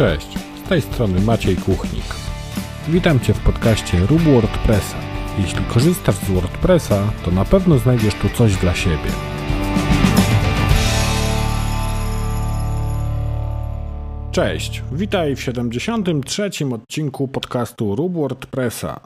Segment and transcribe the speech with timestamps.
[0.00, 2.04] Cześć, z tej strony Maciej Kuchnik.
[2.88, 4.96] Witam Cię w podcaście Rób WordPressa.
[5.38, 9.10] Jeśli korzystasz z WordPressa, to na pewno znajdziesz tu coś dla siebie.
[14.32, 16.50] Cześć, witaj w 73.
[16.72, 19.00] odcinku podcastu Rób WordPressa.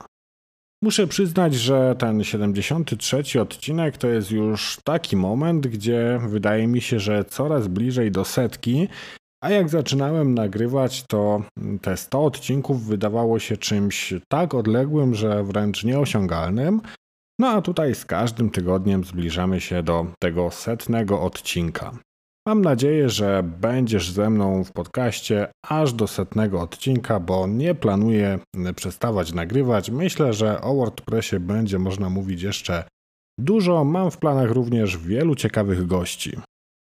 [0.83, 7.01] Muszę przyznać, że ten 73 odcinek to jest już taki moment, gdzie wydaje mi się,
[7.01, 8.89] że coraz bliżej do setki
[9.45, 11.43] a jak zaczynałem nagrywać, to
[11.83, 16.81] te 100 odcinków wydawało się czymś tak odległym, że wręcz nieosiągalnym.
[17.39, 21.99] No a tutaj z każdym tygodniem zbliżamy się do tego setnego odcinka.
[22.49, 28.39] Mam nadzieję, że będziesz ze mną w podcaście aż do setnego odcinka, bo nie planuję
[28.77, 29.91] przestawać nagrywać.
[29.91, 32.85] Myślę, że o WordPressie będzie można mówić jeszcze
[33.39, 33.85] dużo.
[33.85, 36.37] Mam w planach również wielu ciekawych gości.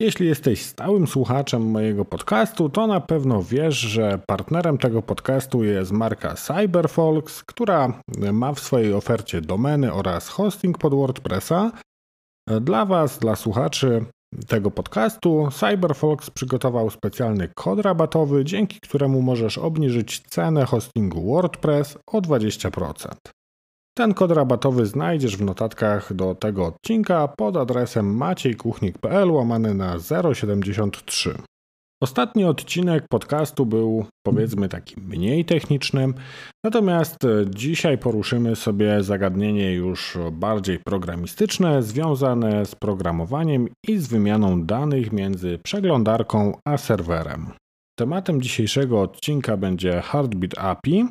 [0.01, 5.91] Jeśli jesteś stałym słuchaczem mojego podcastu, to na pewno wiesz, że partnerem tego podcastu jest
[5.91, 8.01] marka CyberFolks, która
[8.33, 11.71] ma w swojej ofercie domeny oraz hosting pod WordPressa.
[12.61, 14.05] Dla Was, dla słuchaczy
[14.47, 22.21] tego podcastu, CyberFolks przygotował specjalny kod rabatowy, dzięki któremu możesz obniżyć cenę hostingu WordPress o
[22.21, 23.09] 20%.
[23.99, 29.95] Ten kod rabatowy znajdziesz w notatkach do tego odcinka pod adresem maciejkuchnik.pl łamany na
[30.33, 31.35] 073.
[32.03, 36.07] Ostatni odcinek podcastu był powiedzmy taki mniej techniczny,
[36.65, 37.17] natomiast
[37.49, 45.59] dzisiaj poruszymy sobie zagadnienie już bardziej programistyczne związane z programowaniem i z wymianą danych między
[45.63, 47.51] przeglądarką a serwerem.
[47.99, 51.05] Tematem dzisiejszego odcinka będzie Heartbeat API,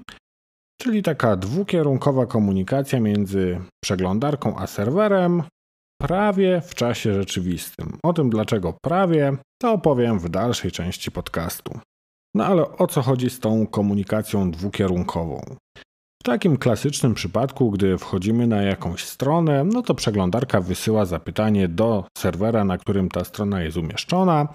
[0.82, 5.42] czyli taka dwukierunkowa komunikacja między przeglądarką a serwerem,
[6.00, 7.98] prawie w czasie rzeczywistym.
[8.02, 11.78] O tym dlaczego prawie, to opowiem w dalszej części podcastu.
[12.34, 15.40] No ale o co chodzi z tą komunikacją dwukierunkową?
[16.22, 22.04] W takim klasycznym przypadku, gdy wchodzimy na jakąś stronę, no to przeglądarka wysyła zapytanie do
[22.18, 24.48] serwera, na którym ta strona jest umieszczona,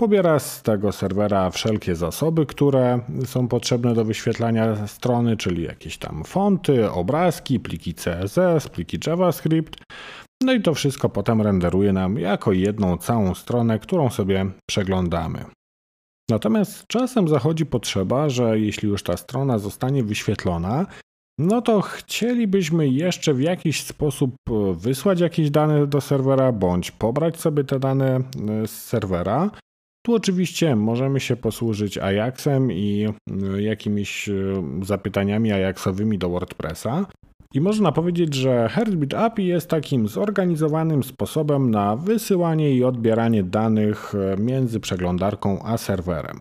[0.00, 6.24] Pobiera z tego serwera wszelkie zasoby, które są potrzebne do wyświetlania strony, czyli jakieś tam
[6.24, 9.76] fonty, obrazki, pliki CSS, pliki JavaScript.
[10.42, 15.44] No i to wszystko potem renderuje nam jako jedną całą stronę, którą sobie przeglądamy.
[16.30, 20.86] Natomiast czasem zachodzi potrzeba, że jeśli już ta strona zostanie wyświetlona,
[21.38, 24.34] no to chcielibyśmy jeszcze w jakiś sposób
[24.74, 28.20] wysłać jakieś dane do serwera, bądź pobrać sobie te dane
[28.66, 29.50] z serwera.
[30.02, 33.08] Tu oczywiście możemy się posłużyć Ajaxem i
[33.56, 37.06] y, jakimiś y, zapytaniami Ajaxowymi do WordPressa.
[37.54, 44.14] I można powiedzieć, że Heartbeat API jest takim zorganizowanym sposobem na wysyłanie i odbieranie danych
[44.14, 46.40] y, między przeglądarką a serwerem.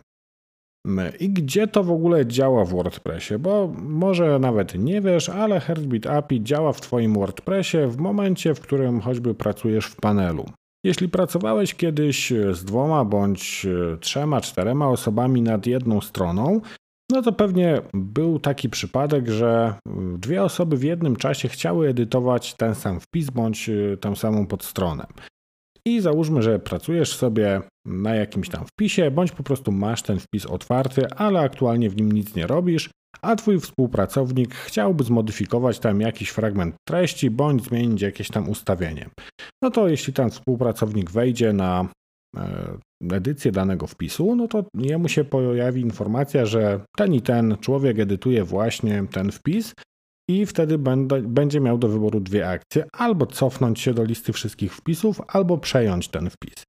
[1.20, 3.40] I gdzie to w ogóle działa w WordPressie?
[3.40, 8.60] Bo może nawet nie wiesz, ale Heartbeat API działa w Twoim WordPressie w momencie, w
[8.60, 10.46] którym choćby pracujesz w panelu.
[10.84, 13.66] Jeśli pracowałeś kiedyś z dwoma bądź
[14.00, 16.62] trzema, czterema osobami nad jedną stroną,
[17.12, 19.74] no to pewnie był taki przypadek, że
[20.18, 23.70] dwie osoby w jednym czasie chciały edytować ten sam wpis bądź
[24.02, 25.08] tę samą podstronę.
[25.86, 30.46] I załóżmy, że pracujesz sobie na jakimś tam wpisie, bądź po prostu masz ten wpis
[30.46, 32.90] otwarty, ale aktualnie w nim nic nie robisz,
[33.22, 39.10] a twój współpracownik chciałby zmodyfikować tam jakiś fragment treści bądź zmienić jakieś tam ustawienie.
[39.64, 41.90] No to jeśli ten współpracownik wejdzie na
[42.38, 42.78] e,
[43.12, 48.44] edycję danego wpisu, no to jemu się pojawi informacja, że ten i ten człowiek edytuje
[48.44, 49.74] właśnie ten wpis
[50.30, 50.78] i wtedy
[51.24, 56.08] będzie miał do wyboru dwie akcje: albo cofnąć się do listy wszystkich wpisów, albo przejąć
[56.08, 56.64] ten wpis.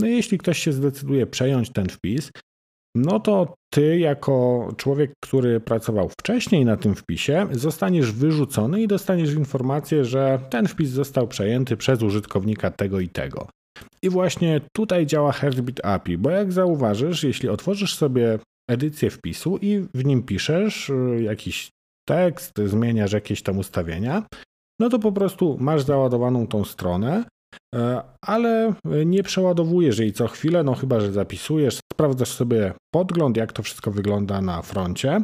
[0.00, 2.30] No jeśli ktoś się zdecyduje przejąć ten wpis,
[2.94, 9.32] no to ty, jako człowiek, który pracował wcześniej na tym wpisie, zostaniesz wyrzucony i dostaniesz
[9.32, 13.48] informację, że ten wpis został przejęty przez użytkownika tego i tego.
[14.02, 18.38] I właśnie tutaj działa Heartbeat API, bo jak zauważysz, jeśli otworzysz sobie
[18.70, 21.70] edycję wpisu i w nim piszesz y, jakiś
[22.08, 24.22] tekst, zmieniasz jakieś tam ustawienia,
[24.80, 27.24] no to po prostu masz załadowaną tą stronę,
[28.22, 28.74] ale
[29.06, 33.90] nie przeładowujesz jej co chwilę, no chyba, że zapisujesz, sprawdzasz sobie podgląd, jak to wszystko
[33.90, 35.22] wygląda na froncie.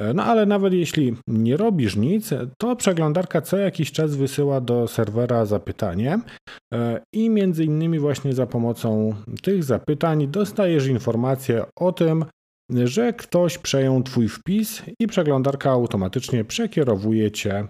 [0.00, 4.88] E, no ale nawet jeśli nie robisz nic, to przeglądarka co jakiś czas wysyła do
[4.88, 6.20] serwera zapytanie
[6.74, 12.24] e, i między innymi właśnie za pomocą tych zapytań dostajesz informację o tym,
[12.70, 17.64] że ktoś przejął Twój wpis i przeglądarka automatycznie przekierowuje Cię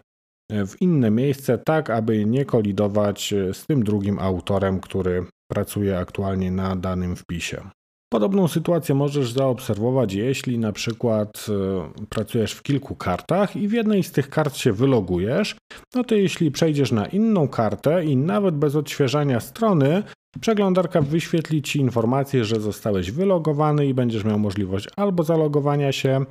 [0.50, 6.76] w inne miejsce, tak aby nie kolidować z tym drugim autorem, który pracuje aktualnie na
[6.76, 7.70] danym wpisie.
[8.12, 14.02] Podobną sytuację możesz zaobserwować, jeśli na przykład e, pracujesz w kilku kartach i w jednej
[14.02, 15.56] z tych kart się wylogujesz,
[15.94, 20.02] no to jeśli przejdziesz na inną kartę i nawet bez odświeżania strony,
[20.40, 26.24] przeglądarka wyświetli Ci informację, że zostałeś wylogowany i będziesz miał możliwość albo zalogowania się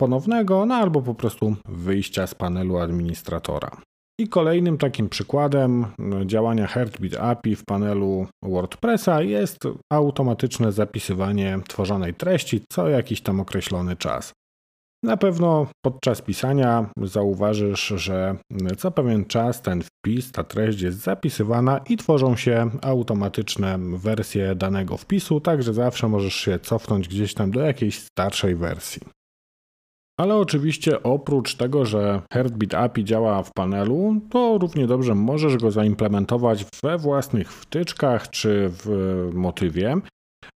[0.00, 3.70] ponownego, no albo po prostu wyjścia z panelu administratora.
[4.20, 9.58] I kolejnym takim przykładem no, działania Heartbeat API w panelu WordPressa jest
[9.92, 14.32] automatyczne zapisywanie tworzonej treści co jakiś tam określony czas.
[15.04, 18.36] Na pewno podczas pisania zauważysz, że
[18.78, 24.96] co pewien czas ten wpis, ta treść jest zapisywana i tworzą się automatyczne wersje danego
[24.96, 29.17] wpisu, także zawsze możesz się cofnąć gdzieś tam do jakiejś starszej wersji.
[30.20, 35.70] Ale oczywiście oprócz tego, że Heartbeat API działa w panelu, to równie dobrze możesz go
[35.70, 38.88] zaimplementować we własnych wtyczkach czy w
[39.34, 39.96] motywie.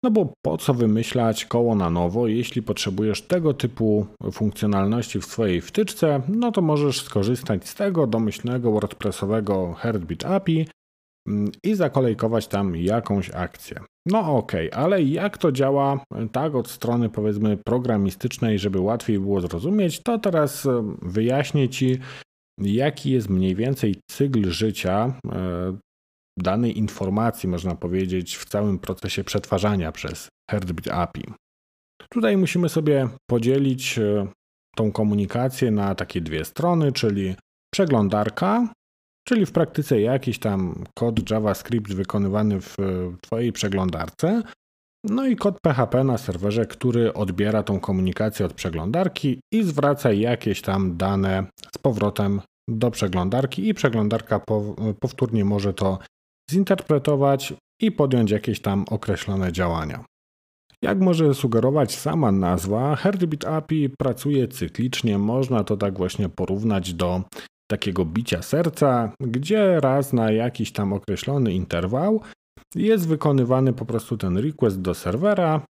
[0.03, 5.61] No bo po co wymyślać koło na nowo, jeśli potrzebujesz tego typu funkcjonalności w swojej
[5.61, 10.67] wtyczce, no to możesz skorzystać z tego domyślnego WordPressowego Heartbeat API
[11.63, 13.79] i zakolejkować tam jakąś akcję.
[14.05, 19.41] No okej, okay, ale jak to działa tak od strony powiedzmy programistycznej, żeby łatwiej było
[19.41, 21.97] zrozumieć, to teraz e, wyjaśnię Ci,
[22.57, 25.77] jaki jest mniej więcej cykl życia e,
[26.39, 31.23] danej informacji, można powiedzieć, w całym procesie przetwarzania przez Heartbeat API.
[32.09, 34.27] Tutaj musimy sobie podzielić e,
[34.75, 37.35] tą komunikację na takie dwie strony, czyli
[37.73, 38.73] przeglądarka,
[39.27, 42.77] czyli w praktyce jakiś tam kod JavaScript wykonywany w
[43.21, 44.41] Twojej przeglądarce,
[45.03, 50.61] no i kod PHP na serwerze, który odbiera tą komunikację od przeglądarki i zwraca jakieś
[50.61, 51.43] tam dane
[51.75, 53.67] z powrotem do przeglądarki.
[53.67, 54.41] I przeglądarka
[54.99, 55.99] powtórnie może to
[56.51, 60.05] zinterpretować i podjąć jakieś tam określone działania.
[60.81, 67.21] Jak może sugerować sama nazwa, Heartbeat API pracuje cyklicznie, można to tak właśnie porównać do
[67.71, 72.21] takiego bicia serca, gdzie raz na jakiś tam określony interwał
[72.75, 75.61] jest wykonywany po prostu ten request do serwera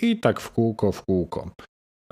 [0.00, 1.50] i tak w kółko, w kółko.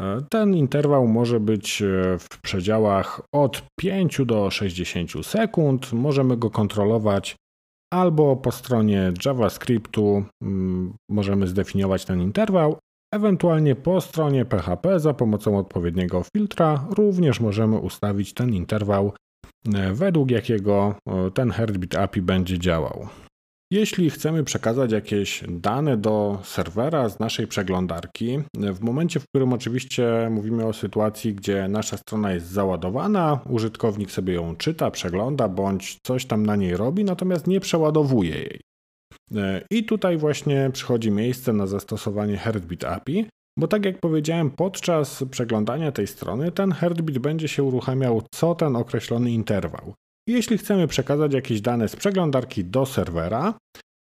[0.01, 5.93] E, ten interwał może być e, w przedziałach od 5 do 60 sekund.
[5.93, 7.37] Możemy go kontrolować
[7.93, 12.79] albo po stronie JavaScriptu mm, możemy zdefiniować ten interwał,
[13.15, 19.13] ewentualnie po stronie PHP za pomocą odpowiedniego filtra również możemy ustawić ten interwał
[19.93, 23.09] według jakiego e, ten Heartbeat API będzie działał.
[23.73, 29.53] Jeśli chcemy przekazać jakieś dane do serwera z naszej przeglądarki, e, w momencie, w którym
[29.53, 35.99] oczywiście mówimy o sytuacji, gdzie nasza strona jest załadowana, użytkownik sobie ją czyta, przegląda bądź
[36.07, 38.61] coś tam na niej robi, natomiast nie przeładowuje jej.
[39.71, 43.27] I tutaj właśnie przychodzi miejsce na zastosowanie Heartbeat API,
[43.59, 48.77] bo tak jak powiedziałem, podczas przeglądania tej strony ten heartbeat będzie się uruchamiał co ten
[48.77, 49.95] określony interwał.
[50.29, 53.55] Jeśli chcemy przekazać jakieś dane z przeglądarki do serwera,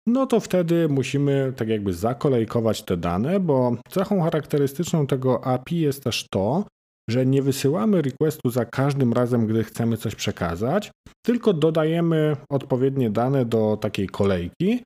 [0.08, 6.04] no to wtedy musimy tak jakby zakolejkować te dane, bo cechą charakterystyczną tego API jest
[6.04, 6.66] też to,
[7.10, 10.92] że nie wysyłamy requestu za każdym razem, gdy chcemy coś przekazać,
[11.26, 14.84] tylko dodajemy odpowiednie dane do takiej kolejki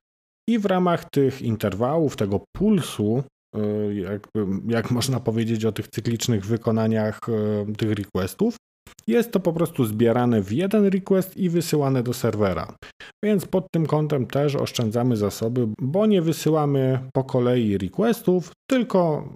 [0.48, 3.22] i w ramach tych interwałów, tego pulsu
[3.56, 8.56] E, jakby, jak można powiedzieć o tych cyklicznych wykonaniach e, tych requestów.
[9.06, 12.74] Jest to po prostu zbierane w jeden request i wysyłane do serwera.
[13.24, 19.28] Więc pod tym kątem też oszczędzamy zasoby, bo nie wysyłamy po kolei requestów, tylko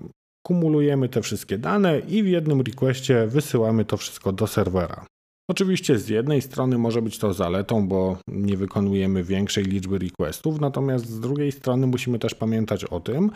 [0.46, 5.06] kumulujemy te wszystkie dane i w jednym requestie wysyłamy to wszystko do serwera.
[5.50, 11.06] Oczywiście z jednej strony może być to zaletą, bo nie wykonujemy większej liczby requestów, natomiast
[11.06, 13.30] z drugiej strony musimy też pamiętać o tym,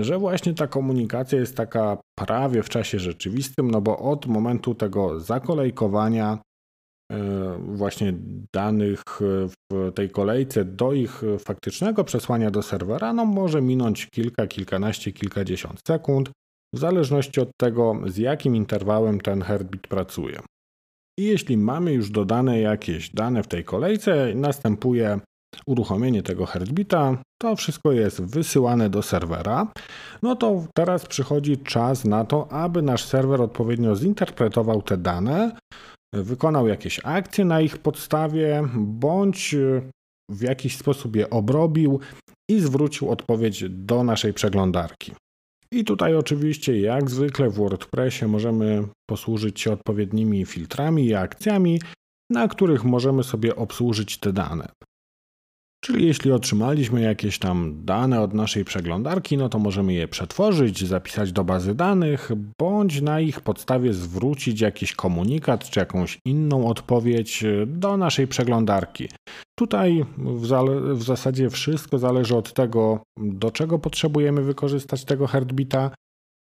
[0.00, 5.20] że właśnie ta komunikacja jest taka prawie w czasie rzeczywistym, no bo od momentu tego
[5.20, 6.38] zakolejkowania
[7.12, 8.14] e, właśnie
[8.54, 15.12] danych w tej kolejce do ich faktycznego przesłania do serwera, no może minąć kilka, kilkanaście,
[15.12, 16.30] kilkadziesiąt sekund,
[16.74, 20.40] w zależności od tego, z jakim interwałem ten heartbeat pracuje.
[21.18, 25.20] I jeśli mamy już dodane jakieś dane w tej kolejce, następuje
[25.66, 29.72] uruchomienie tego heartbeata, to wszystko jest wysyłane do serwera.
[30.22, 35.56] No to teraz przychodzi czas na to, aby nasz serwer odpowiednio zinterpretował te dane,
[36.14, 39.54] wykonał jakieś akcje na ich podstawie, bądź
[40.30, 42.00] w jakiś sposób je obrobił
[42.50, 45.12] i zwrócił odpowiedź do naszej przeglądarki.
[45.72, 51.80] I tutaj oczywiście, jak zwykle w WordPressie, możemy posłużyć się odpowiednimi filtrami i akcjami,
[52.30, 54.68] na których możemy sobie obsłużyć te dane.
[55.86, 61.32] Czyli jeśli otrzymaliśmy jakieś tam dane od naszej przeglądarki, no to możemy je przetworzyć, zapisać
[61.32, 67.96] do bazy danych, bądź na ich podstawie zwrócić jakiś komunikat czy jakąś inną odpowiedź do
[67.96, 69.08] naszej przeglądarki.
[69.58, 70.46] Tutaj w,
[70.94, 75.90] w zasadzie wszystko zależy od tego, do czego potrzebujemy wykorzystać tego heartbeata,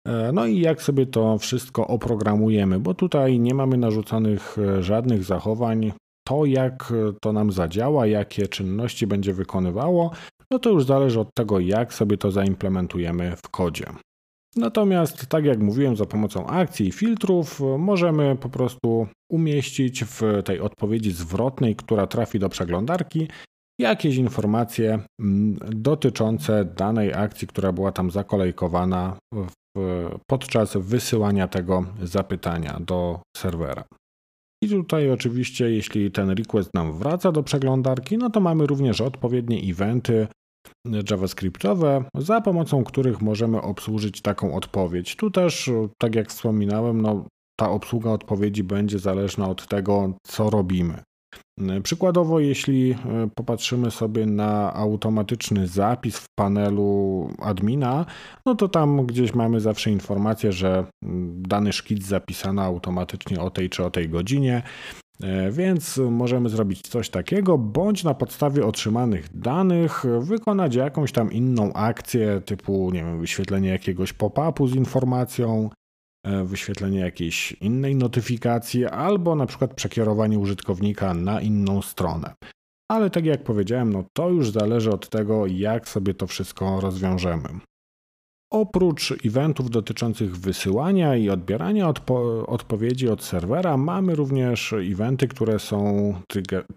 [0.08, 5.24] e, no i jak sobie to wszystko oprogramujemy, bo tutaj nie mamy narzuconych e, żadnych
[5.24, 5.92] zachowań
[6.28, 10.12] to, jak to nam zadziała, jakie czynności będzie wykonywało,
[10.52, 13.86] no to już zależy od tego, jak sobie to zaimplementujemy w kodzie.
[14.56, 20.60] Natomiast, tak jak mówiłem, za pomocą akcji i filtrów możemy po prostu umieścić w tej
[20.60, 23.28] odpowiedzi zwrotnej, która trafi do przeglądarki,
[23.80, 29.18] jakieś informacje mm, dotyczące danej akcji, która była tam zakolejkowana
[30.28, 33.84] podczas wysyłania tego zapytania do serwera.
[34.64, 39.72] I tutaj oczywiście, jeśli ten request nam wraca do przeglądarki, no to mamy również odpowiednie
[39.72, 40.28] eventy
[41.10, 45.16] JavaScriptowe, za pomocą których możemy obsłużyć taką odpowiedź.
[45.16, 47.26] Tu też, tak jak wspominałem, no,
[47.60, 51.04] ta obsługa odpowiedzi będzie zależna od tego, co robimy.
[51.84, 52.98] Przykładowo, jeśli e,
[53.36, 58.06] popatrzymy sobie na automatyczny zapis w panelu admina,
[58.46, 63.70] no to tam gdzieś mamy zawsze informację, że mm, dany szkic zapisano automatycznie o tej
[63.70, 64.62] czy o tej godzinie.
[65.24, 71.74] E, więc możemy zrobić coś takiego, bądź na podstawie otrzymanych danych wykonać jakąś tam inną
[71.74, 75.81] akcję, typu nie wiem, wyświetlenie jakiegoś pop-upu z informacją, E,
[76.44, 82.34] wyświetlenie jakiejś innej notyfikacji albo na przykład przekierowanie użytkownika na inną stronę.
[82.92, 87.50] Ale tak jak powiedziałem, no to już zależy od tego, jak sobie to wszystko rozwiążemy.
[88.54, 96.14] Oprócz eventów dotyczących wysyłania i odbierania odpo odpowiedzi od serwera, mamy również eventy, które są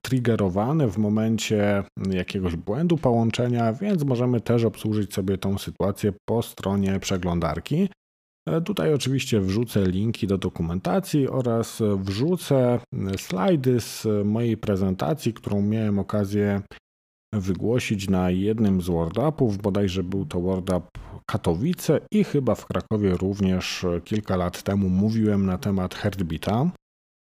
[0.03, 7.01] triggerowane w momencie jakiegoś błędu połączenia, więc możemy też obsłużyć sobie tą sytuację po stronie
[7.01, 7.89] przeglądarki.
[8.49, 12.79] E, tutaj oczywiście wrzucę linki do dokumentacji oraz wrzucę
[13.17, 16.63] slajdy z mojej prezentacji, którą miałem okazję
[17.35, 20.85] wygłosić na jednym z WordUpów, bodajże był to WordUp
[21.27, 26.71] Katowice i chyba w Krakowie również kilka lat temu mówiłem na temat Heartbeata.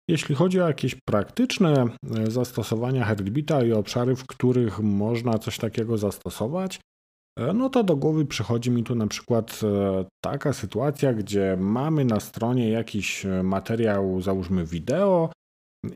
[0.09, 1.85] Jeśli chodzi o jakieś praktyczne
[2.27, 6.92] zastosowania Heartbeata i obszary, w których można coś takiego zastosować, E,
[7.37, 12.19] no to do głowy przychodzi mi tu na przykład e, taka sytuacja, gdzie mamy na
[12.19, 15.29] stronie jakiś e, materiał, załóżmy wideo,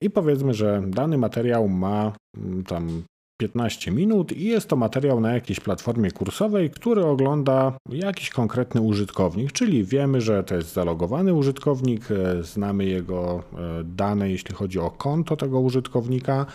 [0.02, 3.04] i powiedzmy, że dany materiał ma mm, tam
[3.42, 9.52] 15 minut i jest to materiał na jakiejś platformie kursowej, który ogląda jakiś konkretny użytkownik,
[9.52, 12.08] czyli wiemy, że to jest zalogowany użytkownik,
[12.42, 13.44] znamy jego
[13.84, 16.46] dane, jeśli chodzi o konto tego użytkownika.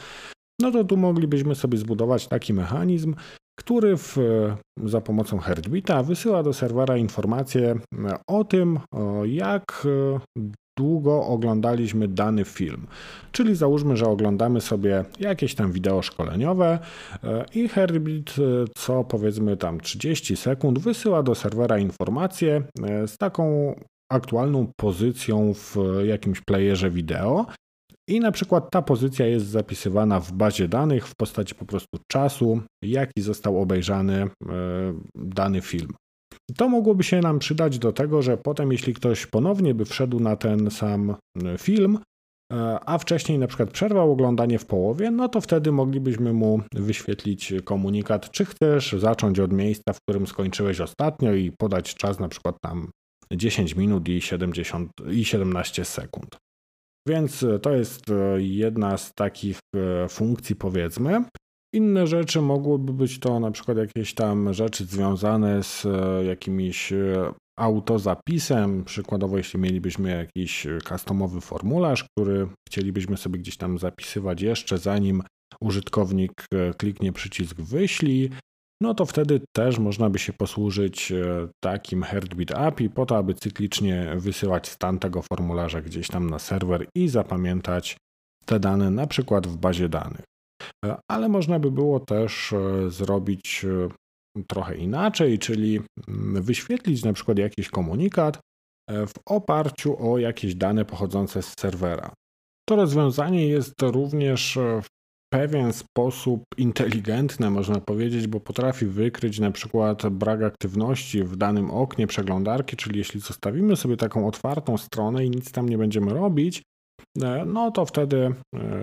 [0.60, 3.14] No to tu moglibyśmy sobie zbudować taki mechanizm,
[3.64, 4.16] który w,
[4.85, 7.75] za pomocą Heartbeata wysyła do serwera informacje
[8.26, 8.78] o tym,
[9.25, 9.87] jak
[10.78, 12.87] długo oglądaliśmy dany film.
[13.33, 16.78] Czyli załóżmy, że oglądamy sobie jakieś tam wideo szkoleniowe
[17.25, 18.42] e, i Heartbeat e,
[18.76, 23.75] co powiedzmy tam 30 sekund wysyła do serwera informację e, z taką
[24.12, 27.47] aktualną pozycją w jakimś playerze wideo
[28.09, 32.61] i na przykład ta pozycja jest zapisywana w bazie danych w postaci po prostu czasu,
[32.85, 34.28] jaki został obejrzany e,
[35.14, 35.94] dany film.
[36.56, 40.37] To mogłoby się nam przydać do tego, że potem, jeśli ktoś ponownie by wszedł na
[40.37, 41.11] ten sam
[41.44, 41.99] e, film,
[42.52, 47.54] e, a wcześniej na przykład przerwał oglądanie w połowie, no to wtedy moglibyśmy mu wyświetlić
[47.64, 52.56] komunikat, czy chcesz zacząć od miejsca, w którym skończyłeś ostatnio i podać czas na przykład
[52.61, 52.90] tam
[53.32, 56.37] 10 minut i, 70, i 17 sekund.
[57.09, 61.25] Więc e, to jest e, jedna z takich e, funkcji, powiedzmy.
[61.75, 65.87] Inne rzeczy mogłyby być to na przykład jakieś tam rzeczy związane z
[66.26, 66.92] jakimiś
[67.59, 68.85] autozapisem.
[68.85, 75.23] Przykładowo, jeśli mielibyśmy jakiś customowy formularz, który chcielibyśmy sobie gdzieś tam zapisywać jeszcze zanim
[75.61, 76.32] użytkownik
[76.78, 78.30] kliknie przycisk wyślij,
[78.82, 83.34] no to wtedy też można by się posłużyć e, takim Heartbeat API po to, aby
[83.34, 87.96] cyklicznie wysyłać stan tego formularza gdzieś tam na serwer i zapamiętać
[88.46, 90.24] te dane na przykład w bazie danych.
[90.84, 93.66] E, ale można by było też e, zrobić
[94.46, 98.38] trochę inaczej, czyli mm, wyświetlić na przykład jakiś komunikat
[98.90, 102.12] w oparciu o jakieś dane pochodzące z serwera.
[102.68, 104.58] To rozwiązanie jest również
[105.32, 112.06] pewien sposób inteligentny, można powiedzieć, bo potrafi wykryć na przykład brak aktywności w danym oknie
[112.06, 116.62] przeglądarki, czyli jeśli zostawimy sobie taką otwartą stronę i nic tam nie będziemy robić,
[117.46, 118.34] no to wtedy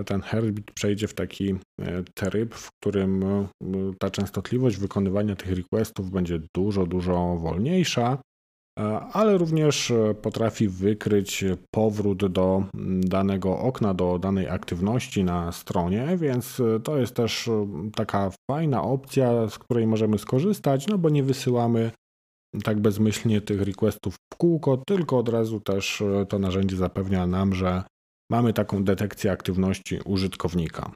[0.05, 1.55] ten Herbit przejdzie w taki
[2.13, 3.23] tryb, w którym
[3.99, 8.17] ta częstotliwość wykonywania tych requestów będzie dużo, dużo wolniejsza
[9.11, 12.63] ale również potrafi wykryć powrót do
[13.01, 17.49] danego okna, do danej aktywności na stronie, więc to jest też
[17.95, 21.91] taka fajna opcja, z której możemy skorzystać, no bo nie wysyłamy
[22.63, 27.83] tak bezmyślnie tych requestów w kółko, tylko od razu też to narzędzie zapewnia nam, że
[28.31, 30.91] mamy taką detekcję aktywności użytkownika.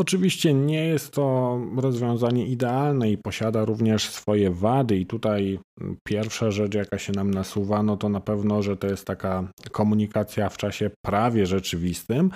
[0.00, 5.58] Oczywiście nie jest to rozwiązanie idealne i posiada również swoje wady, i tutaj
[6.06, 10.48] pierwsza rzecz, jaka się nam nasuwa, no to na pewno, że to jest taka komunikacja
[10.48, 12.30] w czasie prawie rzeczywistym.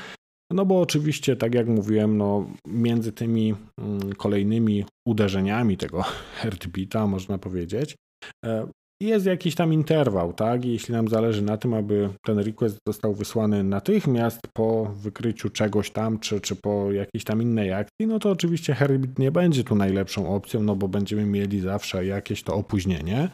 [0.52, 6.02] No bo oczywiście, tak jak mówiłem, no, między tymi mm, kolejnymi uderzeniami tego
[6.36, 7.96] heartbeata, można powiedzieć,
[8.44, 8.66] e,
[9.06, 10.64] jest jakiś tam interwał, tak?
[10.64, 15.90] I jeśli nam zależy na tym, aby ten request został wysłany natychmiast po wykryciu czegoś
[15.90, 19.75] tam, czy, czy po jakiejś tam innej akcji, no to oczywiście Herbit nie będzie tu
[19.75, 23.28] najlepszą opcją, no bo będziemy mieli zawsze jakieś to opóźnienie.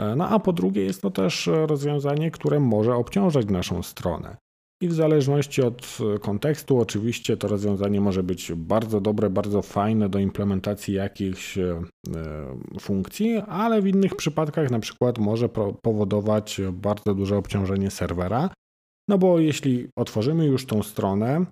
[0.00, 4.36] E, no a po drugie jest to też rozwiązanie, które może obciążać naszą stronę.
[4.80, 10.08] I w zależności od e, kontekstu, oczywiście to rozwiązanie może być bardzo dobre, bardzo fajne
[10.08, 11.82] do implementacji jakichś e,
[12.80, 15.48] funkcji, ale w innych przypadkach na przykład może
[15.82, 18.50] powodować bardzo duże obciążenie serwera.
[19.08, 21.46] No bo jeśli otworzymy już tą stronę,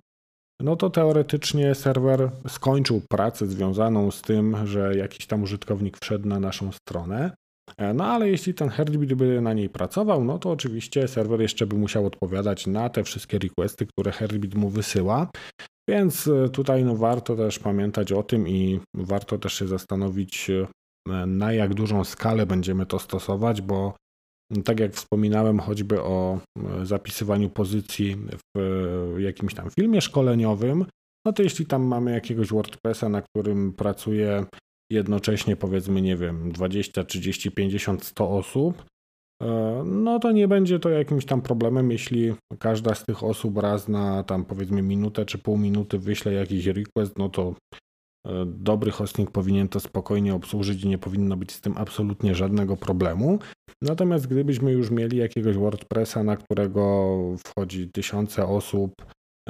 [0.59, 6.39] no to teoretycznie serwer skończył pracę związaną z tym, że jakiś tam użytkownik wszedł na
[6.39, 7.35] naszą stronę.
[7.77, 11.67] E, no ale jeśli ten Heartbeat by na niej pracował, no to oczywiście serwer jeszcze
[11.67, 15.29] by musiał odpowiadać na te wszystkie requesty, które Heartbeat mu wysyła.
[15.89, 20.67] Więc e, tutaj no, warto też pamiętać o tym i warto też się zastanowić, e,
[21.25, 23.93] na jak dużą skalę będziemy to stosować, bo
[24.65, 26.39] tak jak wspominałem choćby o
[26.83, 28.17] zapisywaniu pozycji
[28.55, 30.85] w jakimś tam filmie szkoleniowym,
[31.25, 34.45] no to jeśli tam mamy jakiegoś WordPressa, na którym pracuje
[34.93, 38.83] jednocześnie powiedzmy, nie wiem, 20, 30, 50, 100 osób,
[39.41, 43.87] e, no to nie będzie to jakimś tam problemem, jeśli każda z tych osób raz
[43.87, 47.55] na tam powiedzmy minutę czy pół minuty wyśle jakiś request, no to
[48.27, 52.77] e, dobry hosting powinien to spokojnie obsłużyć i nie powinno być z tym absolutnie żadnego
[52.77, 53.39] problemu.
[53.81, 58.93] Natomiast gdybyśmy już mieli jakiegoś WordPressa, na którego wchodzi tysiące osób,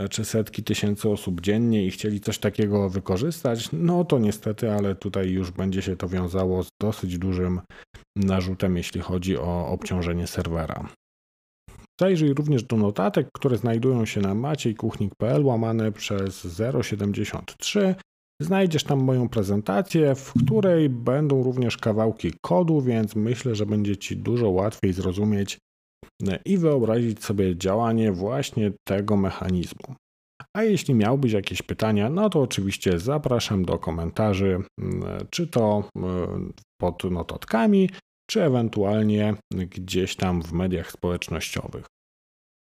[0.09, 5.29] czy setki tysięcy osób dziennie i chcieli coś takiego wykorzystać, no to niestety, ale tutaj
[5.29, 7.61] już będzie się to wiązało z dosyć dużym
[8.15, 10.89] narzutem, jeśli chodzi o obciążenie serwera.
[12.01, 16.47] Zajrzyj również do notatek, które znajdują się na maciejkuchnik.pl łamane przez
[16.81, 17.95] 073.
[18.41, 24.17] Znajdziesz tam moją prezentację, w której będą również kawałki kodu, więc myślę, że będzie Ci
[24.17, 25.57] dużo łatwiej zrozumieć,
[26.45, 29.95] i wyobrazić sobie działanie właśnie tego mechanizmu.
[30.55, 34.63] A jeśli miałbyś jakieś pytania, no to oczywiście zapraszam do komentarzy,
[35.29, 35.89] czy to
[36.81, 37.89] pod notatkami,
[38.29, 41.85] czy ewentualnie gdzieś tam w mediach społecznościowych.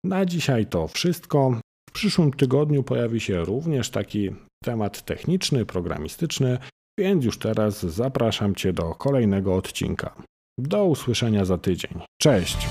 [0.06, 1.60] Na dzisiaj to wszystko.
[1.89, 4.30] W przyszłym tygodniu pojawi się również taki
[4.63, 6.58] temat techniczny, programistyczny,
[7.00, 10.15] więc już teraz zapraszam Cię do kolejnego odcinka.
[10.60, 12.02] Do usłyszenia za tydzień.
[12.22, 12.67] Cześć!